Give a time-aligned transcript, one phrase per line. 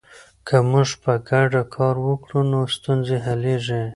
[0.47, 3.83] که موږ په ګډه کار وکړو نو ستونزې حلیږي.